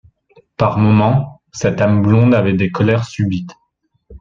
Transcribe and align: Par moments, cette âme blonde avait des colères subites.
Par 0.57 0.79
moments, 0.79 1.43
cette 1.53 1.79
âme 1.79 2.01
blonde 2.01 2.33
avait 2.33 2.55
des 2.57 2.71
colères 2.71 3.05
subites. 3.05 3.55